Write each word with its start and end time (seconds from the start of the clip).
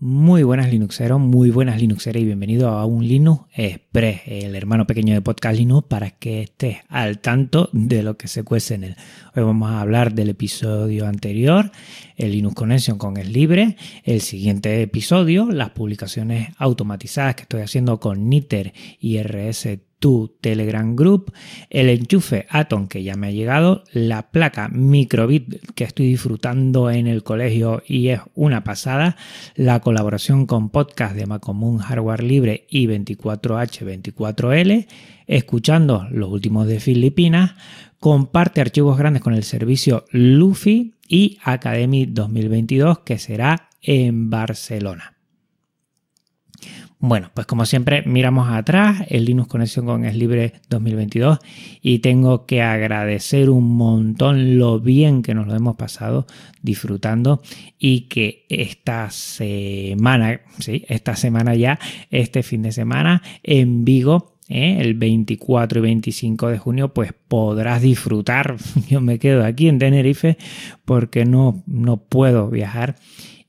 Muy 0.00 0.44
buenas 0.44 0.70
Linuxeros, 0.70 1.18
muy 1.18 1.50
buenas 1.50 1.80
Linuxeras 1.80 2.22
y 2.22 2.24
bienvenido 2.24 2.68
a 2.68 2.86
un 2.86 3.08
Linux 3.08 3.46
Express, 3.52 4.20
el 4.26 4.54
hermano 4.54 4.86
pequeño 4.86 5.12
de 5.12 5.22
Podcast 5.22 5.58
Linux, 5.58 5.88
para 5.88 6.12
que 6.12 6.42
estés 6.42 6.76
al 6.88 7.18
tanto 7.18 7.68
de 7.72 8.04
lo 8.04 8.16
que 8.16 8.28
se 8.28 8.44
cuece 8.44 8.76
en 8.76 8.84
él. 8.84 8.96
Hoy 9.34 9.42
vamos 9.42 9.68
a 9.72 9.80
hablar 9.80 10.14
del 10.14 10.28
episodio 10.28 11.04
anterior, 11.08 11.72
el 12.16 12.30
Linux 12.30 12.54
Connection 12.54 12.96
con 12.96 13.16
el 13.16 13.32
libre, 13.32 13.76
el 14.04 14.20
siguiente 14.20 14.80
episodio, 14.82 15.50
las 15.50 15.70
publicaciones 15.70 16.50
automatizadas 16.58 17.34
que 17.34 17.42
estoy 17.42 17.62
haciendo 17.62 17.98
con 17.98 18.28
Niter 18.28 18.72
y 19.00 19.20
RS 19.20 19.80
tu 19.98 20.36
Telegram 20.40 20.96
Group, 20.96 21.32
el 21.70 21.88
enchufe 21.88 22.46
Atom 22.50 22.88
que 22.88 23.02
ya 23.02 23.16
me 23.16 23.28
ha 23.28 23.30
llegado, 23.30 23.84
la 23.92 24.30
placa 24.30 24.68
Microbit 24.68 25.72
que 25.74 25.84
estoy 25.84 26.06
disfrutando 26.06 26.90
en 26.90 27.06
el 27.06 27.22
colegio 27.22 27.82
y 27.86 28.08
es 28.08 28.20
una 28.34 28.64
pasada, 28.64 29.16
la 29.54 29.80
colaboración 29.80 30.46
con 30.46 30.70
podcast 30.70 31.14
de 31.14 31.26
Macomún 31.26 31.78
Hardware 31.78 32.22
Libre 32.22 32.66
y 32.70 32.86
24H24L, 32.86 34.86
escuchando 35.26 36.06
los 36.10 36.30
últimos 36.30 36.66
de 36.66 36.80
Filipinas, 36.80 37.52
comparte 37.98 38.60
archivos 38.60 38.98
grandes 38.98 39.22
con 39.22 39.34
el 39.34 39.42
servicio 39.42 40.04
Luffy 40.12 40.94
y 41.08 41.38
Academy 41.42 42.06
2022 42.06 43.00
que 43.00 43.18
será 43.18 43.70
en 43.82 44.30
Barcelona. 44.30 45.17
Bueno, 47.00 47.30
pues 47.32 47.46
como 47.46 47.64
siempre 47.64 48.02
miramos 48.06 48.48
atrás 48.50 49.04
el 49.08 49.24
Linux 49.24 49.48
Conexión 49.48 49.86
con 49.86 50.04
Es 50.04 50.16
Libre 50.16 50.54
2022 50.68 51.38
y 51.80 52.00
tengo 52.00 52.44
que 52.44 52.60
agradecer 52.60 53.50
un 53.50 53.76
montón 53.76 54.58
lo 54.58 54.80
bien 54.80 55.22
que 55.22 55.32
nos 55.32 55.46
lo 55.46 55.54
hemos 55.54 55.76
pasado 55.76 56.26
disfrutando 56.60 57.40
y 57.78 58.08
que 58.08 58.46
esta 58.48 59.10
semana, 59.10 60.40
sí, 60.58 60.84
esta 60.88 61.14
semana 61.14 61.54
ya, 61.54 61.78
este 62.10 62.42
fin 62.42 62.62
de 62.62 62.72
semana 62.72 63.22
en 63.44 63.84
Vigo 63.84 64.34
¿eh? 64.48 64.78
el 64.80 64.94
24 64.94 65.78
y 65.78 65.82
25 65.82 66.48
de 66.48 66.58
junio, 66.58 66.94
pues 66.94 67.12
podrás 67.28 67.80
disfrutar. 67.80 68.56
Yo 68.88 69.00
me 69.00 69.20
quedo 69.20 69.44
aquí 69.44 69.68
en 69.68 69.78
Tenerife 69.78 70.36
porque 70.84 71.24
no, 71.24 71.62
no 71.68 71.98
puedo 71.98 72.50
viajar 72.50 72.96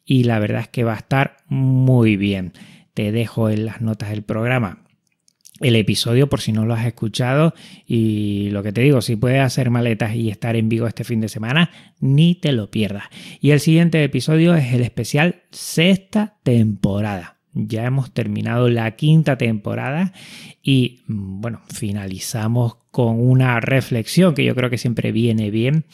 y 0.06 0.26
la 0.26 0.38
verdad 0.38 0.62
es 0.62 0.68
que 0.68 0.84
va 0.84 0.94
a 0.94 0.98
estar 0.98 1.38
muy 1.48 2.16
bien 2.16 2.54
dejo 3.12 3.50
en 3.50 3.66
las 3.66 3.82
notas 3.82 4.10
del 4.10 4.24
programa 4.24 4.84
el 5.60 5.76
episodio 5.76 6.30
por 6.30 6.42
si 6.42 6.52
no 6.52 6.66
lo 6.66 6.74
has 6.74 6.86
escuchado 6.86 7.54
y 7.86 8.50
lo 8.52 8.64
que 8.64 8.72
te 8.72 8.82
digo, 8.82 9.02
si 9.02 9.16
puedes 9.16 9.42
hacer 9.42 9.70
maletas 9.70 10.16
y 10.16 10.30
estar 10.30 10.56
en 10.56 10.70
vivo 10.70 10.88
este 10.88 11.04
fin 11.04 11.22
de 11.22 11.30
semana, 11.30 11.72
ni 12.00 12.36
te 12.36 12.52
lo 12.52 12.72
pierdas. 12.72 13.06
Y 13.42 13.52
el 13.52 13.60
siguiente 13.60 14.04
episodio 14.04 14.56
es 14.56 14.74
el 14.74 14.82
especial 14.82 15.44
sexta 15.52 16.38
temporada. 16.44 17.38
Ya 17.54 17.86
hemos 17.86 18.14
terminado 18.14 18.70
la 18.70 18.96
quinta 18.96 19.38
temporada 19.38 20.14
y 20.62 21.02
mm, 21.08 21.42
bueno, 21.42 21.62
finalizamos 21.74 22.78
con 23.00 23.18
una 23.18 23.62
reflexión 23.62 24.36
que 24.36 24.44
yo 24.44 24.54
creo 24.56 24.70
que 24.70 24.78
siempre 24.78 25.14
viene 25.14 25.52
bien 25.52 25.86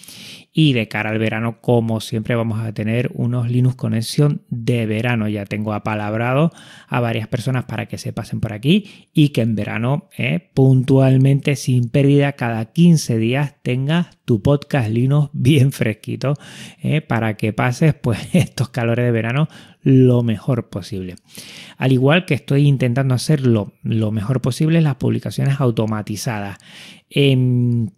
y 0.57 0.73
de 0.73 0.87
cara 0.87 1.11
al 1.11 1.19
verano, 1.19 1.59
como 1.61 1.99
siempre, 1.99 2.33
vamos 2.33 2.61
a 2.61 2.73
tener 2.73 3.11
unos 3.13 3.51
Linux 3.51 3.75
Connection 3.75 4.41
de 4.49 4.85
verano. 4.85 5.27
Ya 5.27 5.45
tengo 5.45 5.73
apalabrado 5.73 6.51
a 6.87 7.01
varias 7.01 7.27
personas 7.27 7.65
para 7.65 7.87
que 7.87 7.97
se 7.97 8.13
pasen 8.13 8.39
por 8.39 8.53
aquí 8.53 9.09
y 9.13 9.29
que 9.29 9.41
en 9.41 9.53
verano, 9.53 10.09
eh, 10.17 10.49
puntualmente, 10.53 11.57
sin 11.57 11.89
pérdida, 11.89 12.31
cada 12.31 12.71
15 12.71 13.17
días 13.17 13.55
tengas 13.63 14.17
tu 14.23 14.41
podcast 14.41 14.89
Linux 14.89 15.29
bien 15.33 15.73
fresquito 15.73 16.33
eh, 16.81 17.01
para 17.01 17.35
que 17.35 17.51
pases 17.51 17.93
pues 17.93 18.17
estos 18.33 18.69
calores 18.69 19.05
de 19.05 19.11
verano 19.11 19.49
lo 19.83 20.23
mejor 20.23 20.69
posible. 20.69 21.15
Al 21.77 21.91
igual 21.91 22.25
que 22.25 22.33
estoy 22.33 22.65
intentando 22.65 23.13
hacerlo 23.13 23.73
lo 23.83 24.11
mejor 24.11 24.41
posible 24.41 24.81
las 24.81 24.95
publicaciones 24.95 25.59
automatizadas. 25.59 26.57
Em, 27.09 27.89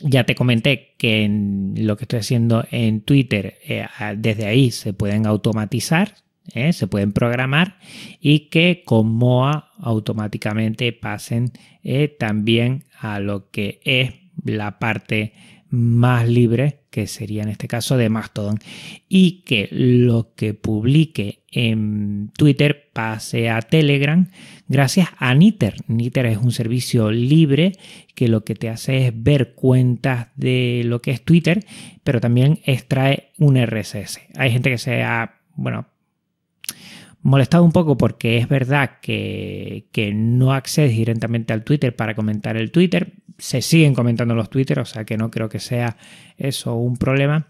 ya 0.00 0.24
te 0.24 0.34
comenté 0.34 0.94
que 0.98 1.24
en 1.24 1.74
lo 1.78 1.96
que 1.96 2.04
estoy 2.04 2.20
haciendo 2.20 2.64
en 2.70 3.00
Twitter, 3.00 3.58
eh, 3.66 3.86
desde 4.16 4.46
ahí 4.46 4.70
se 4.70 4.92
pueden 4.92 5.26
automatizar, 5.26 6.14
eh, 6.54 6.72
se 6.72 6.86
pueden 6.86 7.12
programar 7.12 7.78
y 8.20 8.48
que 8.50 8.82
con 8.84 9.08
MOA 9.08 9.72
automáticamente 9.78 10.92
pasen 10.92 11.52
eh, 11.82 12.08
también 12.08 12.84
a 12.98 13.20
lo 13.20 13.50
que 13.50 13.80
es 13.84 14.14
la 14.44 14.78
parte 14.78 15.32
más 15.70 16.28
libre, 16.28 16.80
que 16.96 17.06
sería 17.06 17.42
en 17.42 17.50
este 17.50 17.68
caso 17.68 17.98
de 17.98 18.08
Mastodon, 18.08 18.58
y 19.06 19.42
que 19.42 19.68
lo 19.70 20.32
que 20.34 20.54
publique 20.54 21.42
en 21.50 22.30
Twitter 22.38 22.88
pase 22.94 23.50
a 23.50 23.60
Telegram 23.60 24.30
gracias 24.66 25.10
a 25.18 25.34
Niter. 25.34 25.74
Niter 25.88 26.24
es 26.24 26.38
un 26.38 26.52
servicio 26.52 27.10
libre 27.10 27.72
que 28.14 28.28
lo 28.28 28.44
que 28.44 28.54
te 28.54 28.70
hace 28.70 29.08
es 29.08 29.12
ver 29.14 29.52
cuentas 29.52 30.28
de 30.36 30.84
lo 30.86 31.02
que 31.02 31.10
es 31.10 31.22
Twitter, 31.22 31.66
pero 32.02 32.18
también 32.18 32.60
extrae 32.64 33.32
un 33.36 33.62
RSS. 33.62 34.20
Hay 34.34 34.50
gente 34.50 34.70
que 34.70 34.78
se 34.78 35.02
ha, 35.02 35.34
bueno, 35.54 35.88
molestado 37.20 37.62
un 37.62 37.72
poco 37.72 37.98
porque 37.98 38.38
es 38.38 38.48
verdad 38.48 39.00
que, 39.02 39.84
que, 39.92 40.14
no 40.14 40.54
accedes 40.54 40.96
directamente 40.96 41.52
al 41.52 41.62
Twitter 41.62 41.94
para 41.94 42.14
comentar 42.14 42.56
el 42.56 42.70
Twitter. 42.70 43.15
Se 43.38 43.62
siguen 43.62 43.94
comentando 43.94 44.34
los 44.34 44.50
Twitter, 44.50 44.78
o 44.78 44.84
sea 44.84 45.04
que 45.04 45.16
no 45.16 45.30
creo 45.30 45.48
que 45.48 45.60
sea 45.60 45.96
eso 46.36 46.74
un 46.74 46.96
problema. 46.96 47.48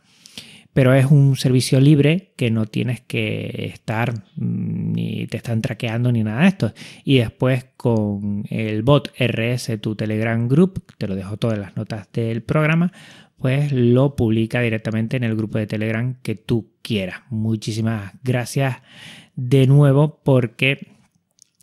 Pero 0.77 0.93
es 0.93 1.07
un 1.07 1.37
servicio 1.37 1.81
libre 1.81 2.35
que 2.37 2.51
no 2.51 2.67
tienes 2.67 3.01
que 3.01 3.71
estar 3.73 4.13
mm, 4.37 4.93
ni 4.93 5.27
te 5.27 5.39
están 5.39 5.63
traqueando 5.63 6.13
ni 6.13 6.23
nada 6.23 6.43
de 6.43 6.49
esto. 6.49 6.75
Y 7.03 7.17
después 7.17 7.65
con 7.79 8.45
el 8.51 8.83
bot 8.83 9.11
RS, 9.19 9.81
tu 9.81 9.97
Telegram 9.97 10.47
Group, 10.47 10.85
te 10.99 11.09
lo 11.09 11.17
dejo 11.17 11.39
todas 11.39 11.59
las 11.59 11.77
notas 11.77 12.09
del 12.13 12.43
programa, 12.43 12.93
pues 13.39 13.73
lo 13.73 14.17
publica 14.17 14.61
directamente 14.61 15.17
en 15.17 15.25
el 15.25 15.35
grupo 15.35 15.57
de 15.57 15.67
Telegram 15.67 16.15
que 16.23 16.35
tú 16.35 16.73
quieras. 16.83 17.21
Muchísimas 17.31 18.13
gracias 18.23 18.77
de 19.35 19.67
nuevo 19.67 20.21
porque 20.25 20.96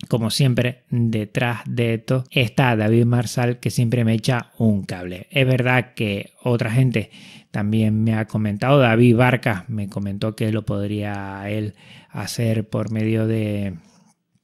como 0.07 0.29
siempre, 0.29 0.83
detrás 0.89 1.61
de 1.65 1.95
esto 1.95 2.23
está 2.31 2.75
David 2.75 3.05
Marsal 3.05 3.59
que 3.59 3.71
siempre 3.71 4.03
me 4.05 4.13
echa 4.13 4.51
un 4.57 4.83
cable. 4.83 5.27
Es 5.31 5.45
verdad 5.47 5.93
que 5.95 6.31
otra 6.41 6.71
gente 6.71 7.11
también 7.51 8.03
me 8.03 8.15
ha 8.15 8.25
comentado, 8.25 8.79
David 8.79 9.15
Barca 9.15 9.65
me 9.67 9.87
comentó 9.87 10.35
que 10.35 10.51
lo 10.51 10.65
podría 10.65 11.49
él 11.49 11.75
hacer 12.09 12.67
por 12.67 12.91
medio 12.91 13.27
de, 13.27 13.75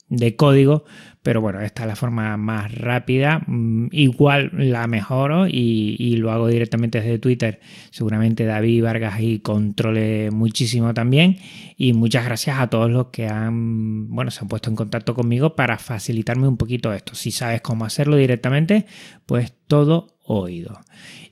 de 0.09 0.35
código, 0.35 0.85
pero 1.21 1.41
bueno, 1.41 1.61
esta 1.61 1.83
es 1.83 1.87
la 1.87 1.95
forma 1.95 2.35
más 2.37 2.73
rápida. 2.73 3.43
Mm, 3.45 3.87
igual 3.91 4.51
la 4.53 4.87
mejoro 4.87 5.47
y, 5.47 6.15
lo 6.17 6.31
hago 6.31 6.47
directamente 6.47 6.99
desde 6.99 7.19
Twitter. 7.19 7.59
Seguramente 7.91 8.45
David 8.45 8.83
Vargas 8.83 9.21
y 9.21 9.39
controle 9.39 10.31
muchísimo 10.31 10.93
también. 10.93 11.37
Y 11.77 11.93
muchas 11.93 12.25
gracias 12.25 12.59
a 12.59 12.69
todos 12.69 12.89
los 12.89 13.07
que 13.07 13.27
han, 13.27 14.09
bueno, 14.09 14.31
se 14.31 14.41
han 14.41 14.47
puesto 14.47 14.69
en 14.69 14.75
contacto 14.75 15.13
conmigo 15.13 15.55
para 15.55 15.77
facilitarme 15.77 16.47
un 16.47 16.57
poquito 16.57 16.93
esto. 16.93 17.15
Si 17.15 17.31
sabes 17.31 17.61
cómo 17.61 17.85
hacerlo 17.85 18.15
directamente, 18.15 18.85
pues 19.25 19.53
todo 19.67 20.17
oído. 20.25 20.79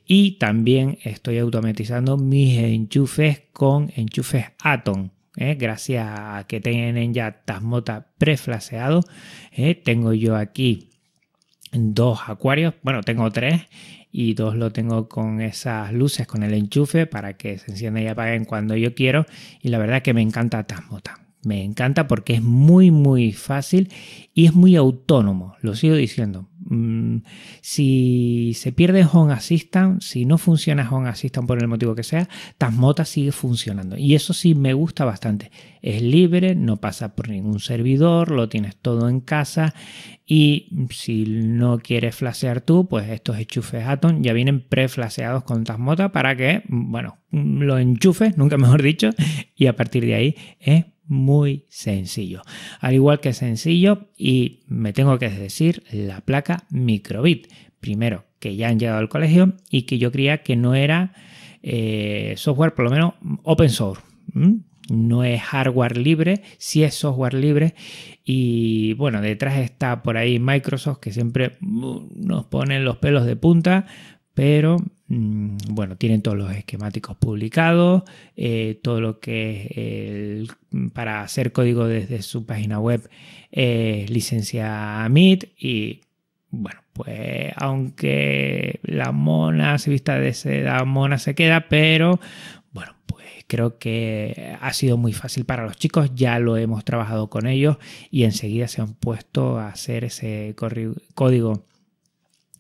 Y 0.06 0.38
también 0.38 1.00
estoy 1.04 1.38
automatizando 1.40 2.18
mis 2.18 2.58
enchufes 2.60 3.42
con 3.52 3.92
enchufes 3.96 4.46
Atom 4.62 5.10
¿eh? 5.38 5.56
gracias 5.56 6.08
a 6.08 6.46
que 6.48 6.60
tienen 6.60 7.14
ya 7.14 7.44
Tasmota 7.46 8.08
preflaseado. 8.18 9.04
¿eh? 9.54 9.76
tengo 9.76 10.14
yo 10.14 10.36
aquí 10.36 10.90
dos 11.72 12.20
acuarios, 12.28 12.74
bueno, 12.82 13.02
tengo 13.04 13.32
tres 13.32 13.62
y 14.12 14.34
dos 14.34 14.56
lo 14.56 14.72
tengo 14.72 15.08
con 15.08 15.42
esas 15.42 15.94
luces, 15.94 16.28
con 16.28 16.44
el 16.44 16.54
enchufe 16.54 17.06
para 17.06 17.38
que 17.38 17.58
se 17.58 17.72
enciendan 17.72 18.04
y 18.04 18.08
apaguen 18.08 18.46
cuando 18.46 18.76
yo 18.76 18.96
quiero. 18.96 19.26
Y 19.62 19.70
la 19.70 19.78
verdad 19.78 20.02
que 20.02 20.14
me 20.14 20.22
encanta 20.22 20.64
Tasmota. 20.64 21.20
Me 21.44 21.64
encanta 21.64 22.08
porque 22.08 22.34
es 22.34 22.42
muy 22.42 22.92
muy 22.92 23.32
fácil 23.32 23.90
y 24.34 24.48
es 24.48 24.54
muy 24.54 24.76
autónomo, 24.76 25.56
lo 25.62 25.76
sigo 25.76 25.96
diciendo. 25.96 26.50
Mm, 26.70 27.20
si 27.62 28.54
se 28.56 28.74
pierde 28.74 29.08
Home 29.12 29.34
Assistant, 29.34 30.02
si 30.02 30.26
no 30.26 30.38
funciona 30.38 30.90
Home 30.90 31.10
Assistant 31.10 31.48
por 31.48 31.60
el 31.60 31.68
motivo 31.68 31.96
que 31.96 32.04
sea, 32.04 32.28
Tasmota 32.58 33.06
sigue 33.06 33.32
funcionando. 33.32 33.98
Y 33.98 34.16
eso 34.16 34.34
sí 34.34 34.54
me 34.54 34.74
gusta 34.74 35.06
bastante. 35.06 35.52
Es 35.82 36.02
libre, 36.02 36.56
no 36.56 36.78
pasa 36.78 37.16
por 37.16 37.30
ningún 37.30 37.60
servidor, 37.60 38.32
lo 38.32 38.50
tienes 38.50 38.76
todo 38.76 39.08
en 39.08 39.22
casa. 39.22 39.74
Y 40.26 40.88
si 40.90 41.26
no 41.26 41.80
quieres 41.80 42.16
flashear 42.16 42.60
tú, 42.60 42.88
pues 42.88 43.10
estos 43.10 43.38
enchufes 43.38 43.88
Atom 43.88 44.22
ya 44.22 44.34
vienen 44.34 44.60
preflaseados 44.68 45.44
con 45.44 45.64
Tasmota 45.64 46.12
para 46.12 46.36
que, 46.36 46.64
bueno, 46.68 47.18
lo 47.32 47.78
enchufes, 47.78 48.38
nunca 48.38 48.58
mejor 48.58 48.82
dicho, 48.82 49.12
y 49.56 49.68
a 49.68 49.76
partir 49.76 50.06
de 50.06 50.16
ahí 50.16 50.36
es 50.60 50.86
muy 51.08 51.66
sencillo. 51.70 52.42
Al 52.80 52.94
igual 52.94 53.20
que 53.20 53.34
sencillo, 53.34 54.10
y 54.18 54.62
me 54.68 54.94
tengo 54.94 55.18
que 55.20 55.30
decir, 55.30 55.84
la 55.92 56.22
placa 56.22 56.66
Microbit. 56.70 57.48
Primero, 57.80 58.26
que 58.40 58.56
ya 58.56 58.70
han 58.70 58.80
llegado 58.80 59.00
al 59.00 59.10
colegio 59.10 59.54
y 59.70 59.84
que 59.84 59.98
yo 59.98 60.12
creía 60.12 60.44
que 60.44 60.56
no 60.56 60.76
era 60.76 61.14
eh, 61.64 62.34
software, 62.38 62.74
por 62.74 62.86
lo 62.86 62.92
menos 62.92 63.14
open 63.44 63.70
source. 63.70 64.02
no 64.90 65.24
es 65.24 65.42
hardware 65.42 65.98
libre, 65.98 66.44
sí 66.58 66.84
es 66.84 66.96
software 66.96 67.34
libre 67.34 67.76
y 68.24 68.94
bueno, 68.94 69.22
detrás 69.22 69.58
está 69.58 70.02
por 70.02 70.18
ahí 70.18 70.40
Microsoft 70.40 71.00
que 71.00 71.12
siempre 71.12 71.58
uh, 71.62 72.08
nos 72.16 72.46
ponen 72.46 72.86
los 72.86 72.98
pelos 72.98 73.26
de 73.26 73.36
punta, 73.36 73.86
pero 74.34 74.78
bueno, 75.10 75.96
tienen 75.96 76.22
todos 76.22 76.38
los 76.38 76.52
esquemáticos 76.52 77.16
publicados, 77.16 78.04
eh, 78.36 78.80
todo 78.84 79.00
lo 79.00 79.20
que 79.20 80.44
es 80.44 80.90
para 80.94 81.22
hacer 81.22 81.54
código 81.54 81.88
desde 81.88 82.22
su 82.22 82.46
página 82.46 82.80
web 82.80 83.10
es 83.52 84.10
licencia 84.10 85.06
MIT 85.10 85.46
y 85.58 86.02
bueno, 86.50 86.82
pues 86.92 87.54
aunque 87.56 88.80
la 88.84 89.14
mona 89.14 89.78
se 89.78 89.92
vista 89.92 90.20
de 90.20 90.34
seda, 90.34 90.84
mona 90.84 91.20
se 91.20 91.36
queda, 91.36 91.70
pero 91.70 92.20
bueno, 92.74 92.94
pues 93.06 93.26
creo 93.48 93.78
que 93.78 94.58
ha 94.60 94.74
sido 94.74 94.98
muy 94.98 95.14
fácil 95.14 95.46
para 95.46 95.64
los 95.64 95.78
chicos, 95.78 96.12
ya 96.16 96.38
lo 96.40 96.58
hemos 96.58 96.84
trabajado 96.84 97.30
con 97.30 97.48
ellos 97.48 97.78
y 98.12 98.26
enseguida 98.26 98.68
se 98.68 98.82
han 98.82 98.94
puesto 98.94 99.58
a 99.58 99.70
hacer 99.70 100.04
ese 100.04 100.54
código 101.16 101.66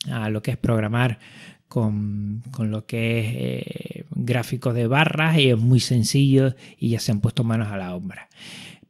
a 0.09 0.29
lo 0.29 0.41
que 0.41 0.51
es 0.51 0.57
programar 0.57 1.19
con, 1.67 2.43
lo 2.59 2.85
que 2.85 3.19
es 3.19 3.25
eh, 3.35 4.05
gráficos 4.11 4.73
de 4.73 4.87
barras 4.87 5.37
y 5.37 5.49
es 5.49 5.57
muy 5.57 5.79
sencillo 5.79 6.55
y 6.77 6.89
ya 6.89 6.99
se 6.99 7.11
han 7.11 7.21
puesto 7.21 7.43
manos 7.43 7.67
a 7.69 7.77
la 7.77 7.95
obra. 7.95 8.29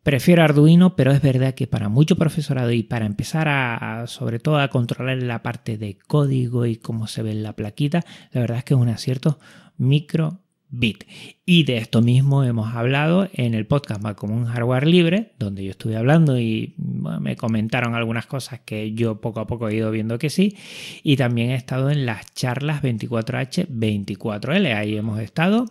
Prefiero 0.03 0.41
Arduino, 0.41 0.95
pero 0.95 1.11
es 1.11 1.21
verdad 1.21 1.53
que 1.53 1.67
para 1.67 1.89
mucho 1.89 2.15
profesorado 2.15 2.71
y 2.71 2.83
para 2.83 3.05
empezar 3.05 3.49
a, 3.49 4.07
sobre 4.07 4.39
todo 4.39 4.57
a 4.57 4.69
controlar 4.69 5.21
la 5.21 5.43
parte 5.43 5.77
de 5.77 5.97
código 5.97 6.65
y 6.65 6.77
cómo 6.77 7.07
se 7.07 7.23
ve 7.23 7.31
en 7.31 7.43
la 7.43 7.53
plaquita, 7.53 8.05
la 8.31 8.41
verdad 8.41 8.59
es 8.59 8.63
que 8.63 8.73
es 8.73 8.79
un 8.79 8.87
acierto 8.87 9.37
micro 9.77 10.39
bit. 10.69 11.05
Y 11.45 11.63
de 11.63 11.77
esto 11.77 12.01
mismo 12.01 12.43
hemos 12.43 12.75
hablado 12.75 13.29
en 13.33 13.53
el 13.53 13.65
podcast 13.65 14.01
más 14.01 14.15
como 14.15 14.35
un 14.35 14.45
hardware 14.45 14.85
libre, 14.85 15.31
donde 15.39 15.63
yo 15.63 15.71
estuve 15.71 15.95
hablando 15.95 16.37
y 16.37 16.73
me 16.77 17.37
comentaron 17.37 17.95
algunas 17.95 18.25
cosas 18.25 18.59
que 18.65 18.93
yo 18.93 19.21
poco 19.21 19.39
a 19.39 19.47
poco 19.47 19.69
he 19.69 19.75
ido 19.75 19.89
viendo 19.91 20.19
que 20.19 20.29
sí. 20.29 20.57
Y 21.03 21.15
también 21.15 21.51
he 21.51 21.55
estado 21.55 21.89
en 21.89 22.05
las 22.05 22.33
charlas 22.33 22.81
24H, 22.81 23.67
24L. 23.69 24.75
Ahí 24.75 24.97
hemos 24.97 25.21
estado 25.21 25.65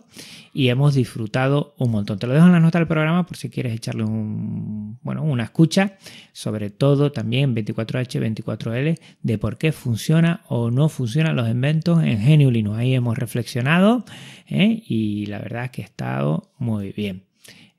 y 0.51 0.69
hemos 0.69 0.95
disfrutado 0.95 1.75
un 1.77 1.91
montón. 1.91 2.17
Te 2.17 2.25
lo 2.25 2.33
dejo 2.33 2.47
en 2.47 2.53
la 2.53 2.59
nota 2.59 2.79
del 2.79 2.87
programa 2.87 3.27
por 3.27 3.37
si 3.37 3.51
quieres 3.51 3.75
echarle 3.75 4.03
un, 4.03 4.97
bueno, 5.03 5.21
una 5.21 5.43
escucha, 5.43 5.97
sobre 6.33 6.71
todo 6.71 7.11
también 7.11 7.55
24H, 7.55 8.19
24L, 8.43 8.97
de 9.21 9.37
por 9.37 9.59
qué 9.59 9.71
funciona 9.71 10.41
o 10.47 10.71
no 10.71 10.89
funcionan 10.89 11.35
los 11.35 11.47
inventos 11.47 12.03
en 12.03 12.25
GNU 12.25 12.49
Linux. 12.49 12.79
Ahí 12.79 12.95
hemos 12.95 13.15
reflexionado 13.15 14.03
¿eh? 14.47 14.83
Y 14.87 15.25
la 15.25 15.39
verdad 15.39 15.65
es 15.65 15.71
que 15.71 15.81
ha 15.81 15.85
estado 15.85 16.51
muy 16.57 16.91
bien. 16.93 17.23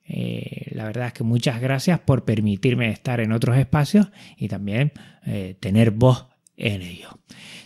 Eh, 0.04 0.68
la 0.72 0.84
verdad 0.84 1.08
es 1.08 1.12
que 1.14 1.24
muchas 1.24 1.60
gracias 1.60 2.00
por 2.00 2.24
permitirme 2.24 2.90
estar 2.90 3.20
en 3.20 3.32
otros 3.32 3.56
espacios 3.56 4.08
y 4.36 4.48
también 4.48 4.92
eh, 5.26 5.56
tener 5.60 5.90
voz 5.90 6.26
en 6.56 6.82
ello. 6.82 7.18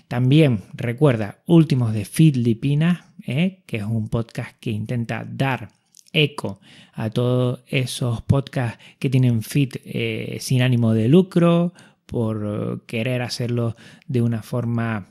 También 0.09 0.61
recuerda 0.75 1.39
Últimos 1.47 1.93
de 1.93 2.05
Filipinas, 2.05 3.01
¿eh? 3.27 3.63
que 3.67 3.79
es 3.79 3.85
un 3.85 4.09
podcast 4.09 4.57
que 4.61 4.71
intenta 4.71 5.25
dar 5.29 5.71
eco 6.13 6.61
a 6.93 7.11
todos 7.11 7.61
esos 7.67 8.21
podcasts 8.23 8.79
que 8.99 9.09
tienen 9.09 9.43
fit 9.43 9.77
eh, 9.85 10.37
sin 10.41 10.63
ánimo 10.63 10.95
de 10.95 11.09
lucro, 11.09 11.73
por 12.07 12.85
querer 12.85 13.23
hacerlo 13.23 13.75
de 14.07 14.21
una 14.21 14.43
forma 14.43 15.07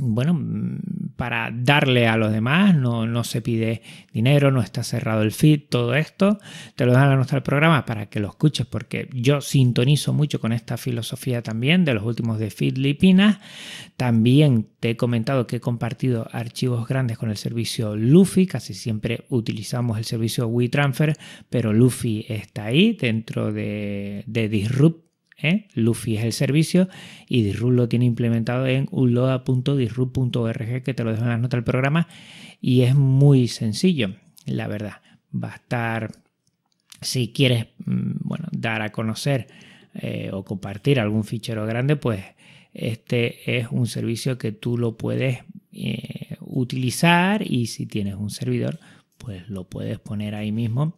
bueno, 0.00 0.38
para 1.20 1.50
darle 1.52 2.08
a 2.08 2.16
los 2.16 2.32
demás, 2.32 2.74
no, 2.74 3.06
no, 3.06 3.24
se 3.24 3.42
pide 3.42 3.82
dinero, 4.10 4.50
no 4.50 4.62
está 4.62 4.82
cerrado 4.82 5.20
el 5.20 5.32
feed, 5.32 5.64
todo 5.68 5.94
esto, 5.94 6.38
te 6.76 6.86
lo 6.86 6.94
dan 6.94 7.12
a 7.12 7.16
nuestro 7.16 7.42
programa 7.42 7.84
para 7.84 8.06
que 8.06 8.20
lo 8.20 8.28
escuches, 8.28 8.66
porque 8.66 9.06
yo 9.12 9.42
sintonizo 9.42 10.14
mucho 10.14 10.40
con 10.40 10.54
esta 10.54 10.78
filosofía 10.78 11.42
también 11.42 11.84
de 11.84 11.92
los 11.92 12.04
últimos 12.04 12.38
de 12.38 12.48
Feed 12.48 12.78
Lipinas. 12.78 13.38
También 13.98 14.68
te 14.80 14.88
he 14.88 14.96
comentado 14.96 15.46
que 15.46 15.56
he 15.56 15.60
compartido 15.60 16.26
archivos 16.32 16.88
grandes 16.88 17.18
con 17.18 17.28
el 17.28 17.36
servicio 17.36 17.96
Luffy, 17.96 18.46
casi 18.46 18.72
siempre 18.72 19.26
utilizamos 19.28 19.98
el 19.98 20.06
servicio 20.06 20.46
WeTransfer, 20.46 21.18
pero 21.50 21.74
Luffy 21.74 22.24
está 22.30 22.64
ahí 22.64 22.94
dentro 22.94 23.52
de, 23.52 24.24
de 24.26 24.48
Disrupt 24.48 25.09
¿eh? 25.42 25.68
Luffy 25.74 26.16
es 26.16 26.24
el 26.24 26.32
servicio 26.32 26.88
y 27.28 27.42
Disrupt 27.42 27.74
lo 27.74 27.88
tiene 27.88 28.04
implementado 28.04 28.66
en 28.66 28.88
unloa.disrupt.org 28.90 30.82
que 30.82 30.94
te 30.94 31.04
lo 31.04 31.12
dejo 31.12 31.22
en 31.22 31.30
las 31.30 31.40
notas 31.40 31.58
del 31.58 31.64
programa 31.64 32.08
y 32.60 32.82
es 32.82 32.94
muy 32.94 33.48
sencillo, 33.48 34.14
la 34.46 34.68
verdad. 34.68 35.02
Va 35.32 35.52
a 35.52 35.56
estar, 35.56 36.12
si 37.00 37.32
quieres, 37.32 37.66
mm, 37.84 38.12
bueno, 38.20 38.48
dar 38.52 38.82
a 38.82 38.90
conocer 38.90 39.48
eh, 39.94 40.30
o 40.32 40.44
compartir 40.44 41.00
algún 41.00 41.24
fichero 41.24 41.66
grande, 41.66 41.96
pues 41.96 42.24
este 42.72 43.58
es 43.58 43.68
un 43.70 43.86
servicio 43.86 44.38
que 44.38 44.52
tú 44.52 44.78
lo 44.78 44.96
puedes 44.96 45.40
eh, 45.72 46.36
utilizar 46.40 47.42
y 47.44 47.66
si 47.66 47.86
tienes 47.86 48.14
un 48.14 48.30
servidor, 48.30 48.78
pues 49.18 49.48
lo 49.48 49.64
puedes 49.64 49.98
poner 49.98 50.34
ahí 50.34 50.52
mismo 50.52 50.94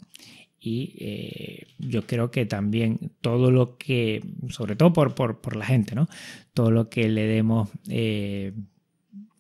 y 0.64 0.94
eh, 1.00 1.66
yo 1.78 2.06
creo 2.06 2.30
que 2.30 2.46
también 2.46 3.10
todo 3.20 3.50
lo 3.50 3.76
que, 3.76 4.22
sobre 4.48 4.76
todo 4.76 4.92
por, 4.92 5.14
por, 5.16 5.56
la 5.56 5.66
gente, 5.66 5.96
¿no? 5.96 6.08
Todo 6.54 6.70
lo 6.70 6.88
que 6.88 7.08
le 7.08 7.26
demos 7.26 7.68
eh, 7.88 8.52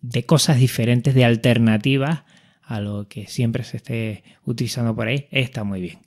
de 0.00 0.26
cosas 0.26 0.58
diferentes, 0.58 1.14
de 1.14 1.24
alternativas 1.24 2.24
a 2.62 2.80
lo 2.80 3.06
que 3.06 3.28
siempre 3.28 3.62
se 3.62 3.76
esté 3.76 4.24
utilizando 4.44 4.96
por 4.96 5.06
ahí, 5.06 5.28
está 5.30 5.62
muy 5.62 5.80
bien. 5.80 5.98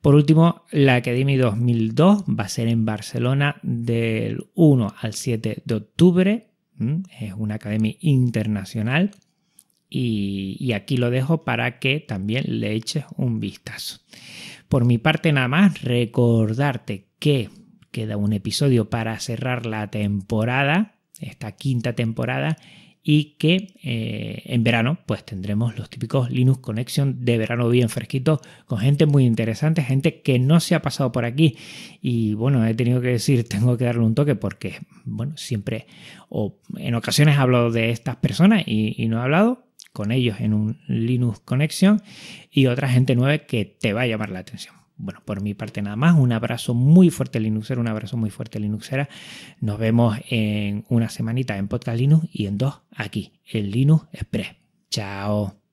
Por 0.00 0.14
último, 0.14 0.62
la 0.70 0.94
Academy 0.94 1.36
2002 1.36 2.24
va 2.24 2.44
a 2.44 2.48
ser 2.48 2.68
en 2.68 2.86
Barcelona 2.86 3.56
del 3.62 4.46
1 4.54 4.94
al 4.98 5.12
7 5.12 5.62
de 5.66 5.74
octubre. 5.74 6.46
Es 7.20 7.34
una 7.36 7.56
academia 7.56 7.94
internacional 8.00 9.10
y, 9.88 10.72
aquí 10.72 10.96
lo 10.96 11.10
dejo 11.10 11.44
para 11.44 11.78
que 11.78 12.00
también 12.00 12.44
le 12.60 12.72
eches 12.72 13.04
un 13.16 13.40
vistazo. 13.40 14.00
Por 14.68 14.84
mi 14.84 14.98
parte 14.98 15.32
nada 15.32 15.48
más, 15.48 15.82
recordarte 15.82 17.08
que 17.18 17.50
queda 17.92 18.16
un 18.16 18.32
episodio 18.32 18.90
para 18.90 19.18
cerrar 19.20 19.64
la 19.64 19.90
temporada, 19.90 20.96
esta 21.20 21.52
quinta 21.52 21.94
temporada, 21.94 22.56
y 23.08 23.36
que 23.38 23.74
eh, 23.84 24.42
en 24.46 24.64
verano 24.64 24.98
pues 25.06 25.24
tendremos 25.24 25.78
los 25.78 25.88
típicos 25.88 26.28
Linux 26.28 26.58
Connection 26.58 27.24
de 27.24 27.38
verano 27.38 27.68
bien 27.68 27.88
fresquitos 27.88 28.40
con 28.64 28.80
gente 28.80 29.06
muy 29.06 29.24
interesante, 29.24 29.82
gente 29.82 30.22
que 30.22 30.40
no 30.40 30.58
se 30.58 30.74
ha 30.74 30.82
pasado 30.82 31.12
por 31.12 31.24
aquí 31.24 31.56
y 32.02 32.34
bueno, 32.34 32.66
he 32.66 32.74
tenido 32.74 33.00
que 33.00 33.10
decir, 33.10 33.48
tengo 33.48 33.76
que 33.76 33.84
darle 33.84 34.02
un 34.02 34.16
toque 34.16 34.34
porque 34.34 34.80
bueno, 35.04 35.36
siempre 35.36 35.86
o 36.28 36.58
en 36.76 36.96
ocasiones 36.96 37.38
hablo 37.38 37.70
de 37.70 37.90
estas 37.90 38.16
personas 38.16 38.64
y, 38.66 39.00
y 39.00 39.06
no 39.06 39.18
he 39.18 39.22
hablado, 39.22 39.65
con 39.96 40.12
ellos 40.12 40.40
en 40.40 40.52
un 40.52 40.78
Linux 40.88 41.40
Connection 41.40 42.02
y 42.50 42.66
otra 42.66 42.86
gente 42.86 43.16
nueva 43.16 43.38
que 43.38 43.64
te 43.64 43.94
va 43.94 44.02
a 44.02 44.06
llamar 44.06 44.28
la 44.28 44.40
atención. 44.40 44.74
Bueno, 44.98 45.22
por 45.24 45.40
mi 45.40 45.54
parte 45.54 45.80
nada 45.80 45.96
más, 45.96 46.18
un 46.18 46.32
abrazo 46.32 46.74
muy 46.74 47.08
fuerte 47.08 47.40
Linuxero, 47.40 47.80
un 47.80 47.88
abrazo 47.88 48.18
muy 48.18 48.28
fuerte 48.28 48.60
Linuxera. 48.60 49.08
Nos 49.58 49.78
vemos 49.78 50.18
en 50.28 50.84
una 50.90 51.08
semanita 51.08 51.56
en 51.56 51.68
Podcast 51.68 51.98
Linux 51.98 52.28
y 52.30 52.44
en 52.44 52.58
dos 52.58 52.82
aquí, 52.94 53.40
en 53.50 53.70
Linux 53.70 54.04
Express. 54.12 54.56
Chao. 54.90 55.65